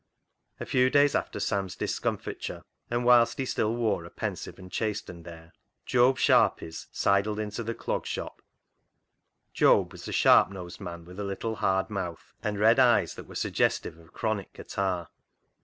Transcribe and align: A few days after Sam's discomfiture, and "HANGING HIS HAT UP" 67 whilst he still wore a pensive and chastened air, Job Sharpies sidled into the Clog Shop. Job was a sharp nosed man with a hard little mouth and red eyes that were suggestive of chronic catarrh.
A 0.59 0.65
few 0.65 0.89
days 0.89 1.13
after 1.13 1.39
Sam's 1.39 1.75
discomfiture, 1.75 2.63
and 2.89 3.03
"HANGING 3.03 3.03
HIS 3.05 3.13
HAT 3.13 3.21
UP" 3.21 3.27
67 3.27 3.35
whilst 3.37 3.37
he 3.37 3.45
still 3.45 3.75
wore 3.75 4.03
a 4.05 4.09
pensive 4.09 4.57
and 4.57 4.71
chastened 4.71 5.27
air, 5.27 5.53
Job 5.85 6.17
Sharpies 6.17 6.87
sidled 6.91 7.37
into 7.37 7.61
the 7.61 7.75
Clog 7.75 8.07
Shop. 8.07 8.41
Job 9.53 9.91
was 9.91 10.07
a 10.07 10.11
sharp 10.11 10.49
nosed 10.49 10.81
man 10.81 11.05
with 11.05 11.19
a 11.19 11.21
hard 11.21 11.29
little 11.85 11.93
mouth 11.93 12.33
and 12.41 12.57
red 12.59 12.79
eyes 12.79 13.13
that 13.13 13.27
were 13.27 13.35
suggestive 13.35 13.99
of 13.99 14.11
chronic 14.11 14.53
catarrh. 14.53 15.07